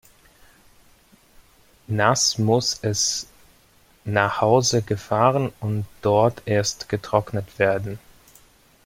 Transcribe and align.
Naß 1.87 2.39
muß 2.39 2.79
es 2.81 3.27
nach 4.03 4.41
Hause 4.41 4.81
gefahren 4.81 5.53
und 5.59 5.85
dort 6.01 6.41
erst 6.47 6.89
getrocknet 6.89 7.59
werden. 7.59 7.99